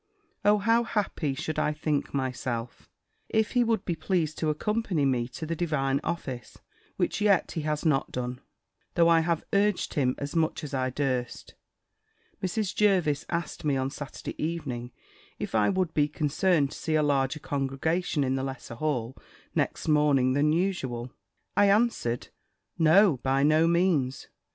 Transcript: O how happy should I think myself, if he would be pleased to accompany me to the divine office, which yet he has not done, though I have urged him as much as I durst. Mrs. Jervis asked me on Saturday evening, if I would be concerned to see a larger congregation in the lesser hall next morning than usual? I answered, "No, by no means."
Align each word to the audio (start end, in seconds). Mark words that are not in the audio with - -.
O 0.43 0.57
how 0.57 0.81
happy 0.83 1.35
should 1.35 1.59
I 1.59 1.73
think 1.73 2.11
myself, 2.11 2.89
if 3.29 3.51
he 3.51 3.63
would 3.63 3.85
be 3.85 3.93
pleased 3.95 4.35
to 4.39 4.49
accompany 4.49 5.05
me 5.05 5.27
to 5.27 5.45
the 5.45 5.55
divine 5.55 5.99
office, 6.03 6.57
which 6.95 7.21
yet 7.21 7.51
he 7.51 7.61
has 7.61 7.85
not 7.85 8.11
done, 8.11 8.41
though 8.95 9.07
I 9.07 9.19
have 9.19 9.45
urged 9.53 9.93
him 9.93 10.15
as 10.17 10.35
much 10.35 10.63
as 10.63 10.73
I 10.73 10.89
durst. 10.89 11.53
Mrs. 12.41 12.73
Jervis 12.73 13.27
asked 13.29 13.63
me 13.63 13.77
on 13.77 13.91
Saturday 13.91 14.33
evening, 14.43 14.91
if 15.37 15.53
I 15.53 15.69
would 15.69 15.93
be 15.93 16.07
concerned 16.07 16.71
to 16.71 16.77
see 16.79 16.95
a 16.95 17.03
larger 17.03 17.39
congregation 17.39 18.23
in 18.23 18.33
the 18.33 18.43
lesser 18.43 18.73
hall 18.73 19.15
next 19.53 19.87
morning 19.87 20.33
than 20.33 20.51
usual? 20.51 21.11
I 21.55 21.67
answered, 21.69 22.29
"No, 22.75 23.17
by 23.17 23.43
no 23.43 23.67
means." 23.67 24.29